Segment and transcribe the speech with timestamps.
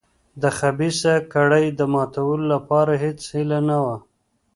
[0.41, 3.95] د خبیثه کړۍ د ماتولو لپاره هېڅ هیله نه وه.